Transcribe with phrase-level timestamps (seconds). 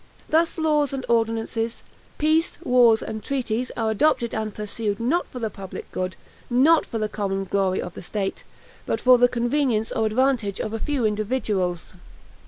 [0.27, 1.83] Thus laws and ordinances,
[2.17, 6.15] peace, wars, and treaties are adopted and pursued, not for the public good,
[6.49, 8.43] not for the common glory of the state,
[8.87, 11.93] but for the convenience or advantage of a few individuals.